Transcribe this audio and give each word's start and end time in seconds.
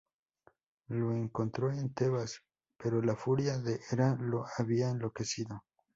Lo 0.87 1.11
encontró 1.13 1.71
en 1.71 1.93
Tebas, 1.93 2.41
pero 2.75 3.03
la 3.03 3.15
furia 3.15 3.59
de 3.59 3.79
Hera 3.91 4.17
lo 4.19 4.47
había 4.57 4.89
enloquecido. 4.89 5.61